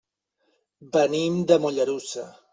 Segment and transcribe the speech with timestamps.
[0.95, 2.27] Venim de Mollerussa.